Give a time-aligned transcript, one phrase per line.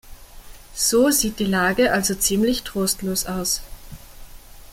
[0.73, 3.61] So sieht die Lage also ziemlich trostlos aus.